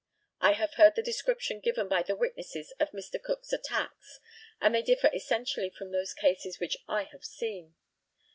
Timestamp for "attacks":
3.53-4.19